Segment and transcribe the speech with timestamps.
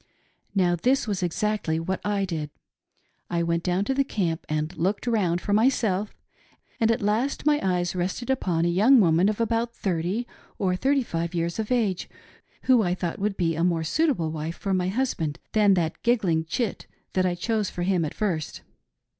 [0.55, 2.49] Now this was exactly what I did.
[3.29, 6.15] I went down to the camp and looked round for myself,
[6.79, 10.25] and at last my eyes rested upon a young woman of about thirty
[10.57, 12.09] or thirty five years of age,
[12.63, 16.45] who I thought would be a more suitable wife for my husband than that giggling
[16.45, 18.63] chit that I chose for him at first.